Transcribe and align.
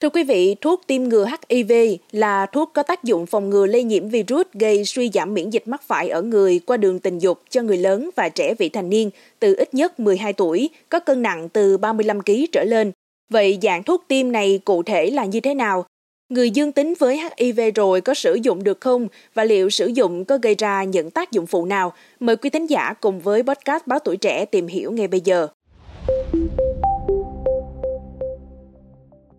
Thưa 0.00 0.10
quý 0.10 0.24
vị, 0.24 0.56
thuốc 0.60 0.82
tiêm 0.86 1.02
ngừa 1.02 1.26
HIV 1.50 1.72
là 2.12 2.46
thuốc 2.46 2.70
có 2.74 2.82
tác 2.82 3.04
dụng 3.04 3.26
phòng 3.26 3.50
ngừa 3.50 3.66
lây 3.66 3.82
nhiễm 3.82 4.08
virus 4.08 4.46
gây 4.52 4.84
suy 4.84 5.10
giảm 5.14 5.34
miễn 5.34 5.50
dịch 5.50 5.68
mắc 5.68 5.82
phải 5.82 6.08
ở 6.08 6.22
người 6.22 6.60
qua 6.66 6.76
đường 6.76 6.98
tình 6.98 7.18
dục 7.18 7.42
cho 7.50 7.62
người 7.62 7.76
lớn 7.76 8.10
và 8.16 8.28
trẻ 8.28 8.54
vị 8.58 8.68
thành 8.68 8.90
niên 8.90 9.10
từ 9.38 9.54
ít 9.54 9.74
nhất 9.74 10.00
12 10.00 10.32
tuổi, 10.32 10.68
có 10.88 11.00
cân 11.00 11.22
nặng 11.22 11.48
từ 11.48 11.78
35 11.78 12.22
kg 12.22 12.32
trở 12.52 12.64
lên. 12.64 12.92
Vậy 13.30 13.58
dạng 13.62 13.82
thuốc 13.82 14.04
tiêm 14.08 14.32
này 14.32 14.60
cụ 14.64 14.82
thể 14.82 15.10
là 15.10 15.24
như 15.24 15.40
thế 15.40 15.54
nào? 15.54 15.84
Người 16.28 16.50
dương 16.50 16.72
tính 16.72 16.94
với 16.98 17.20
HIV 17.38 17.60
rồi 17.74 18.00
có 18.00 18.14
sử 18.14 18.34
dụng 18.34 18.64
được 18.64 18.80
không 18.80 19.08
và 19.34 19.44
liệu 19.44 19.70
sử 19.70 19.86
dụng 19.86 20.24
có 20.24 20.38
gây 20.42 20.54
ra 20.54 20.84
những 20.84 21.10
tác 21.10 21.32
dụng 21.32 21.46
phụ 21.46 21.66
nào? 21.66 21.92
Mời 22.20 22.36
quý 22.36 22.50
thính 22.50 22.66
giả 22.66 22.94
cùng 23.00 23.20
với 23.20 23.42
podcast 23.42 23.86
Báo 23.86 23.98
Tuổi 23.98 24.16
Trẻ 24.16 24.44
tìm 24.44 24.66
hiểu 24.66 24.92
ngay 24.92 25.08
bây 25.08 25.20
giờ. 25.20 25.48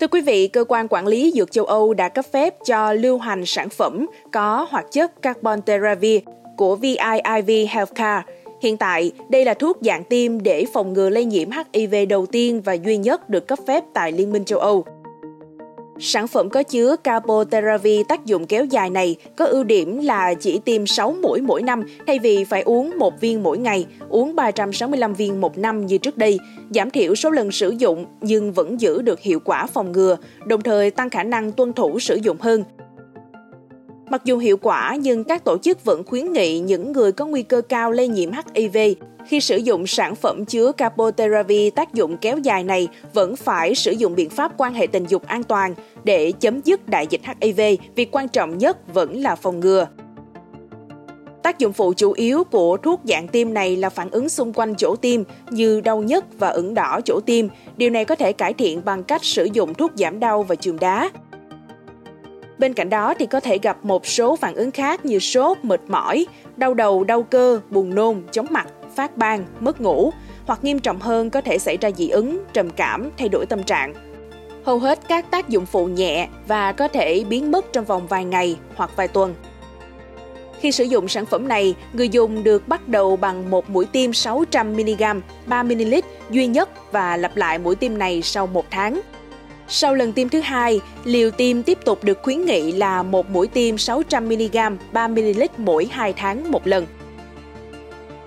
Thưa 0.00 0.06
quý 0.06 0.20
vị, 0.20 0.48
cơ 0.48 0.64
quan 0.68 0.88
quản 0.88 1.06
lý 1.06 1.32
dược 1.34 1.52
châu 1.52 1.64
Âu 1.64 1.94
đã 1.94 2.08
cấp 2.08 2.24
phép 2.32 2.54
cho 2.66 2.92
lưu 2.92 3.18
hành 3.18 3.46
sản 3.46 3.68
phẩm 3.68 4.06
có 4.32 4.66
hoạt 4.70 4.86
chất 4.92 5.22
carbon 5.22 5.62
teravir 5.62 6.20
của 6.56 6.76
VIIV 6.76 7.68
Healthcare. 7.68 8.22
Hiện 8.62 8.76
tại, 8.76 9.12
đây 9.28 9.44
là 9.44 9.54
thuốc 9.54 9.78
dạng 9.80 10.04
tiêm 10.04 10.42
để 10.42 10.64
phòng 10.72 10.92
ngừa 10.92 11.10
lây 11.10 11.24
nhiễm 11.24 11.48
HIV 11.74 11.94
đầu 12.08 12.26
tiên 12.26 12.60
và 12.60 12.72
duy 12.72 12.96
nhất 12.96 13.28
được 13.28 13.46
cấp 13.46 13.58
phép 13.66 13.84
tại 13.94 14.12
Liên 14.12 14.32
minh 14.32 14.44
châu 14.44 14.58
Âu. 14.58 14.84
Sản 15.98 16.28
phẩm 16.28 16.50
có 16.50 16.62
chứa 16.62 16.96
capoteravi 17.04 18.02
tác 18.08 18.26
dụng 18.26 18.46
kéo 18.46 18.64
dài 18.64 18.90
này 18.90 19.16
có 19.36 19.44
ưu 19.44 19.64
điểm 19.64 19.98
là 20.02 20.34
chỉ 20.34 20.58
tiêm 20.58 20.86
6 20.86 21.12
mũi 21.22 21.40
mỗi 21.40 21.62
năm 21.62 21.82
thay 22.06 22.18
vì 22.18 22.44
phải 22.44 22.62
uống 22.62 22.98
một 22.98 23.20
viên 23.20 23.42
mỗi 23.42 23.58
ngày, 23.58 23.86
uống 24.08 24.36
365 24.36 25.14
viên 25.14 25.40
một 25.40 25.58
năm 25.58 25.86
như 25.86 25.98
trước 25.98 26.16
đây, 26.18 26.38
giảm 26.70 26.90
thiểu 26.90 27.14
số 27.14 27.30
lần 27.30 27.50
sử 27.50 27.70
dụng 27.70 28.06
nhưng 28.20 28.52
vẫn 28.52 28.80
giữ 28.80 29.02
được 29.02 29.20
hiệu 29.20 29.40
quả 29.40 29.66
phòng 29.66 29.92
ngừa, 29.92 30.16
đồng 30.46 30.60
thời 30.60 30.90
tăng 30.90 31.10
khả 31.10 31.22
năng 31.22 31.52
tuân 31.52 31.72
thủ 31.72 31.98
sử 31.98 32.14
dụng 32.22 32.36
hơn. 32.40 32.64
Mặc 34.10 34.24
dù 34.24 34.38
hiệu 34.38 34.56
quả 34.56 34.96
nhưng 35.00 35.24
các 35.24 35.44
tổ 35.44 35.58
chức 35.58 35.84
vẫn 35.84 36.04
khuyến 36.04 36.32
nghị 36.32 36.58
những 36.58 36.92
người 36.92 37.12
có 37.12 37.26
nguy 37.26 37.42
cơ 37.42 37.60
cao 37.60 37.92
lây 37.92 38.08
nhiễm 38.08 38.30
HIV 38.54 38.78
khi 39.26 39.40
sử 39.40 39.56
dụng 39.56 39.86
sản 39.86 40.14
phẩm 40.14 40.44
chứa 40.44 40.72
capoteravi 40.72 41.70
tác 41.70 41.94
dụng 41.94 42.16
kéo 42.16 42.38
dài 42.38 42.64
này 42.64 42.88
vẫn 43.12 43.36
phải 43.36 43.74
sử 43.74 43.92
dụng 43.92 44.14
biện 44.14 44.30
pháp 44.30 44.52
quan 44.56 44.74
hệ 44.74 44.86
tình 44.86 45.06
dục 45.06 45.26
an 45.26 45.42
toàn 45.42 45.74
để 46.04 46.32
chấm 46.32 46.60
dứt 46.64 46.88
đại 46.88 47.06
dịch 47.10 47.20
HIV, 47.40 47.60
việc 47.94 48.08
quan 48.12 48.28
trọng 48.28 48.58
nhất 48.58 48.94
vẫn 48.94 49.22
là 49.22 49.36
phòng 49.36 49.60
ngừa. 49.60 49.86
Tác 51.42 51.58
dụng 51.58 51.72
phụ 51.72 51.92
chủ 51.96 52.12
yếu 52.12 52.44
của 52.44 52.76
thuốc 52.76 53.00
dạng 53.04 53.28
tiêm 53.28 53.54
này 53.54 53.76
là 53.76 53.90
phản 53.90 54.10
ứng 54.10 54.28
xung 54.28 54.52
quanh 54.52 54.74
chỗ 54.74 54.96
tiêm 54.96 55.22
như 55.50 55.80
đau 55.80 56.02
nhức 56.02 56.24
và 56.38 56.48
ửng 56.48 56.74
đỏ 56.74 57.00
chỗ 57.04 57.20
tiêm. 57.20 57.46
Điều 57.76 57.90
này 57.90 58.04
có 58.04 58.14
thể 58.14 58.32
cải 58.32 58.52
thiện 58.52 58.80
bằng 58.84 59.04
cách 59.04 59.24
sử 59.24 59.48
dụng 59.52 59.74
thuốc 59.74 59.92
giảm 59.94 60.20
đau 60.20 60.42
và 60.42 60.54
chườm 60.54 60.78
đá. 60.78 61.10
Bên 62.58 62.74
cạnh 62.74 62.90
đó 62.90 63.14
thì 63.18 63.26
có 63.26 63.40
thể 63.40 63.58
gặp 63.58 63.84
một 63.84 64.06
số 64.06 64.36
phản 64.36 64.54
ứng 64.54 64.70
khác 64.70 65.04
như 65.04 65.18
sốt, 65.18 65.58
mệt 65.62 65.80
mỏi, 65.88 66.26
đau 66.56 66.74
đầu, 66.74 67.04
đau 67.04 67.22
cơ, 67.22 67.60
buồn 67.70 67.94
nôn, 67.94 68.22
chóng 68.32 68.46
mặt, 68.50 68.66
phát 68.94 69.16
ban, 69.16 69.44
mất 69.60 69.80
ngủ 69.80 70.12
hoặc 70.46 70.64
nghiêm 70.64 70.78
trọng 70.78 71.00
hơn 71.00 71.30
có 71.30 71.40
thể 71.40 71.58
xảy 71.58 71.76
ra 71.76 71.90
dị 71.90 72.08
ứng, 72.08 72.38
trầm 72.52 72.70
cảm, 72.70 73.10
thay 73.18 73.28
đổi 73.28 73.46
tâm 73.46 73.62
trạng. 73.62 73.94
Hầu 74.64 74.78
hết 74.78 74.98
các 75.08 75.30
tác 75.30 75.48
dụng 75.48 75.66
phụ 75.66 75.86
nhẹ 75.86 76.28
và 76.48 76.72
có 76.72 76.88
thể 76.88 77.24
biến 77.28 77.50
mất 77.52 77.72
trong 77.72 77.84
vòng 77.84 78.06
vài 78.06 78.24
ngày 78.24 78.56
hoặc 78.74 78.90
vài 78.96 79.08
tuần. 79.08 79.34
Khi 80.60 80.72
sử 80.72 80.84
dụng 80.84 81.08
sản 81.08 81.26
phẩm 81.26 81.48
này, 81.48 81.74
người 81.92 82.08
dùng 82.08 82.44
được 82.44 82.68
bắt 82.68 82.88
đầu 82.88 83.16
bằng 83.16 83.50
một 83.50 83.70
mũi 83.70 83.86
tiêm 83.86 84.10
600mg 84.10 85.20
3ml 85.48 86.02
duy 86.30 86.46
nhất 86.46 86.92
và 86.92 87.16
lặp 87.16 87.36
lại 87.36 87.58
mũi 87.58 87.76
tiêm 87.76 87.98
này 87.98 88.22
sau 88.22 88.46
một 88.46 88.64
tháng. 88.70 89.00
Sau 89.68 89.94
lần 89.94 90.12
tiêm 90.12 90.28
thứ 90.28 90.40
hai, 90.40 90.80
liều 91.04 91.30
tiêm 91.30 91.62
tiếp 91.62 91.78
tục 91.84 92.04
được 92.04 92.18
khuyến 92.22 92.44
nghị 92.44 92.72
là 92.72 93.02
một 93.02 93.30
mũi 93.30 93.46
tiêm 93.46 93.76
600mg 93.76 94.76
3ml 94.92 95.48
mỗi 95.56 95.88
2 95.90 96.12
tháng 96.12 96.50
một 96.50 96.66
lần. 96.66 96.86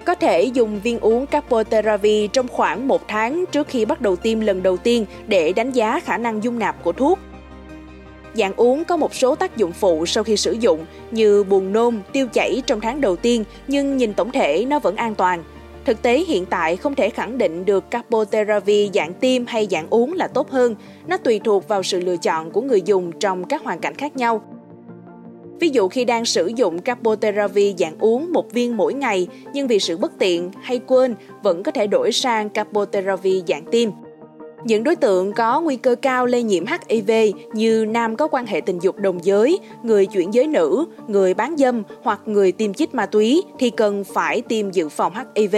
Có 0.05 0.15
thể 0.15 0.44
dùng 0.44 0.81
viên 0.81 0.99
uống 0.99 1.25
capoteravi 1.25 2.28
trong 2.28 2.47
khoảng 2.47 2.88
một 2.88 3.07
tháng 3.07 3.45
trước 3.51 3.67
khi 3.67 3.85
bắt 3.85 4.01
đầu 4.01 4.16
tiêm 4.16 4.39
lần 4.39 4.63
đầu 4.63 4.78
tiên 4.78 5.05
để 5.28 5.53
đánh 5.53 5.72
giá 5.72 5.99
khả 5.99 6.17
năng 6.17 6.44
dung 6.44 6.59
nạp 6.59 6.83
của 6.83 6.91
thuốc. 6.91 7.19
Dạng 8.33 8.53
uống 8.55 8.85
có 8.85 8.97
một 8.97 9.16
số 9.16 9.35
tác 9.35 9.57
dụng 9.57 9.72
phụ 9.72 10.05
sau 10.05 10.23
khi 10.23 10.38
sử 10.38 10.51
dụng 10.51 10.85
như 11.11 11.44
buồn 11.44 11.73
nôn, 11.73 11.99
tiêu 12.11 12.28
chảy 12.33 12.61
trong 12.66 12.81
tháng 12.81 13.01
đầu 13.01 13.16
tiên 13.16 13.44
nhưng 13.67 13.97
nhìn 13.97 14.13
tổng 14.13 14.31
thể 14.31 14.66
nó 14.66 14.79
vẫn 14.79 14.95
an 14.95 15.16
toàn. 15.16 15.44
Thực 15.89 16.01
tế 16.01 16.19
hiện 16.19 16.45
tại 16.45 16.77
không 16.77 16.95
thể 16.95 17.09
khẳng 17.09 17.38
định 17.38 17.66
được 17.66 17.91
Capotheravi 17.91 18.89
dạng 18.94 19.13
tiêm 19.13 19.45
hay 19.45 19.67
dạng 19.72 19.88
uống 19.89 20.13
là 20.13 20.27
tốt 20.27 20.50
hơn, 20.50 20.75
nó 21.07 21.17
tùy 21.17 21.39
thuộc 21.44 21.67
vào 21.67 21.83
sự 21.83 22.00
lựa 22.00 22.17
chọn 22.17 22.51
của 22.51 22.61
người 22.61 22.81
dùng 22.81 23.11
trong 23.19 23.44
các 23.44 23.63
hoàn 23.63 23.79
cảnh 23.79 23.95
khác 23.95 24.17
nhau. 24.17 24.41
Ví 25.59 25.69
dụ 25.69 25.88
khi 25.88 26.05
đang 26.05 26.25
sử 26.25 26.51
dụng 26.55 26.79
Capotheravi 26.79 27.75
dạng 27.78 27.97
uống 27.99 28.33
một 28.33 28.53
viên 28.53 28.78
mỗi 28.78 28.94
ngày 28.94 29.28
nhưng 29.53 29.67
vì 29.67 29.79
sự 29.79 29.97
bất 29.97 30.11
tiện 30.19 30.51
hay 30.61 30.79
quên 30.79 31.16
vẫn 31.44 31.63
có 31.63 31.72
thể 31.72 31.88
đổi 31.88 32.11
sang 32.11 32.49
Capotheravi 32.49 33.44
dạng 33.47 33.66
tiêm. 33.72 33.89
Những 34.64 34.84
đối 34.84 34.96
tượng 34.96 35.34
có 35.34 35.62
nguy 35.62 35.75
cơ 35.75 35.96
cao 35.96 36.25
lây 36.25 36.44
nhiễm 36.44 36.64
HIV 36.90 37.12
như 37.53 37.86
nam 37.86 38.16
có 38.16 38.28
quan 38.28 38.46
hệ 38.46 38.62
tình 38.62 38.80
dục 38.81 38.97
đồng 38.97 39.25
giới, 39.25 39.59
người 39.84 40.06
chuyển 40.06 40.34
giới 40.34 40.47
nữ, 40.47 40.86
người 41.08 41.34
bán 41.34 41.58
dâm 41.58 41.84
hoặc 42.03 42.20
người 42.25 42.52
tiêm 42.52 42.74
chích 42.74 42.96
ma 42.96 43.06
túy 43.06 43.44
thì 43.59 43.70
cần 43.70 44.03
phải 44.03 44.42
tiêm 44.42 44.72
dự 44.72 44.90
phòng 44.90 45.14
HIV 45.36 45.56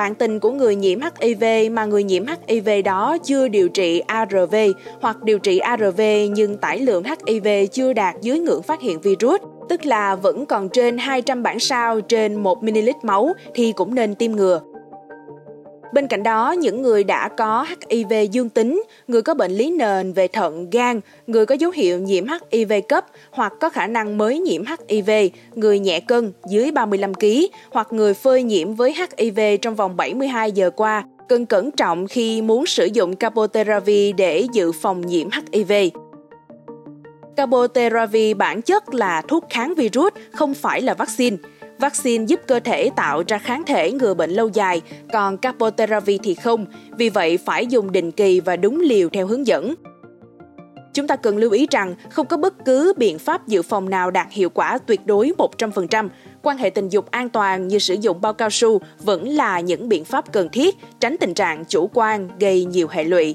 bạn 0.00 0.14
tình 0.14 0.40
của 0.40 0.50
người 0.50 0.76
nhiễm 0.76 0.98
HIV 1.20 1.44
mà 1.72 1.84
người 1.84 2.02
nhiễm 2.02 2.24
HIV 2.48 2.68
đó 2.84 3.16
chưa 3.24 3.48
điều 3.48 3.68
trị 3.68 3.98
ARV 3.98 4.54
hoặc 5.00 5.22
điều 5.22 5.38
trị 5.38 5.58
ARV 5.58 6.00
nhưng 6.30 6.56
tải 6.56 6.78
lượng 6.78 7.04
HIV 7.26 7.48
chưa 7.72 7.92
đạt 7.92 8.14
dưới 8.20 8.38
ngưỡng 8.38 8.62
phát 8.62 8.80
hiện 8.80 9.00
virus, 9.00 9.40
tức 9.68 9.86
là 9.86 10.16
vẫn 10.16 10.46
còn 10.46 10.68
trên 10.68 10.98
200 10.98 11.42
bản 11.42 11.58
sao 11.58 12.00
trên 12.00 12.34
1 12.34 12.62
ml 12.62 12.90
máu 13.02 13.32
thì 13.54 13.72
cũng 13.72 13.94
nên 13.94 14.14
tiêm 14.14 14.32
ngừa. 14.32 14.60
Bên 15.92 16.06
cạnh 16.06 16.22
đó, 16.22 16.52
những 16.52 16.82
người 16.82 17.04
đã 17.04 17.28
có 17.28 17.66
HIV 17.90 18.12
dương 18.30 18.48
tính, 18.48 18.82
người 19.08 19.22
có 19.22 19.34
bệnh 19.34 19.52
lý 19.52 19.70
nền 19.70 20.12
về 20.12 20.28
thận, 20.28 20.70
gan, 20.70 21.00
người 21.26 21.46
có 21.46 21.54
dấu 21.54 21.70
hiệu 21.70 21.98
nhiễm 21.98 22.24
HIV 22.52 22.72
cấp 22.88 23.06
hoặc 23.30 23.52
có 23.60 23.68
khả 23.68 23.86
năng 23.86 24.18
mới 24.18 24.38
nhiễm 24.38 24.62
HIV, 24.88 25.10
người 25.54 25.78
nhẹ 25.78 26.00
cân 26.00 26.32
dưới 26.48 26.70
35 26.70 27.14
kg 27.14 27.26
hoặc 27.70 27.92
người 27.92 28.14
phơi 28.14 28.42
nhiễm 28.42 28.74
với 28.74 28.94
HIV 29.18 29.40
trong 29.62 29.74
vòng 29.74 29.96
72 29.96 30.52
giờ 30.52 30.70
qua 30.70 31.04
cần 31.28 31.46
cẩn 31.46 31.70
trọng 31.70 32.06
khi 32.06 32.42
muốn 32.42 32.66
sử 32.66 32.84
dụng 32.84 33.16
Capotheravi 33.16 34.12
để 34.12 34.46
dự 34.52 34.72
phòng 34.72 35.06
nhiễm 35.06 35.28
HIV. 35.52 35.72
Cabotheravi 37.36 38.34
bản 38.34 38.62
chất 38.62 38.94
là 38.94 39.22
thuốc 39.28 39.46
kháng 39.50 39.74
virus, 39.74 40.12
không 40.32 40.54
phải 40.54 40.82
là 40.82 40.94
vaccine. 40.94 41.36
Vaccine 41.80 42.24
giúp 42.24 42.40
cơ 42.46 42.60
thể 42.60 42.90
tạo 42.96 43.22
ra 43.28 43.38
kháng 43.38 43.62
thể 43.66 43.92
ngừa 43.92 44.14
bệnh 44.14 44.30
lâu 44.30 44.48
dài, 44.48 44.80
còn 45.12 45.36
Capotheravi 45.36 46.18
thì 46.22 46.34
không, 46.34 46.66
vì 46.98 47.08
vậy 47.08 47.38
phải 47.44 47.66
dùng 47.66 47.92
định 47.92 48.10
kỳ 48.10 48.40
và 48.40 48.56
đúng 48.56 48.80
liều 48.80 49.08
theo 49.08 49.26
hướng 49.26 49.46
dẫn. 49.46 49.74
Chúng 50.94 51.06
ta 51.06 51.16
cần 51.16 51.36
lưu 51.36 51.50
ý 51.50 51.66
rằng 51.70 51.94
không 52.10 52.26
có 52.26 52.36
bất 52.36 52.64
cứ 52.64 52.92
biện 52.96 53.18
pháp 53.18 53.48
dự 53.48 53.62
phòng 53.62 53.90
nào 53.90 54.10
đạt 54.10 54.26
hiệu 54.30 54.50
quả 54.50 54.78
tuyệt 54.78 55.06
đối 55.06 55.32
100%. 55.38 56.08
Quan 56.42 56.58
hệ 56.58 56.70
tình 56.70 56.88
dục 56.88 57.10
an 57.10 57.28
toàn 57.28 57.68
như 57.68 57.78
sử 57.78 57.94
dụng 57.94 58.20
bao 58.20 58.32
cao 58.32 58.50
su 58.50 58.80
vẫn 58.98 59.28
là 59.28 59.60
những 59.60 59.88
biện 59.88 60.04
pháp 60.04 60.32
cần 60.32 60.48
thiết, 60.48 60.76
tránh 61.00 61.16
tình 61.20 61.34
trạng 61.34 61.64
chủ 61.64 61.90
quan 61.94 62.28
gây 62.38 62.64
nhiều 62.64 62.88
hệ 62.90 63.04
lụy. 63.04 63.34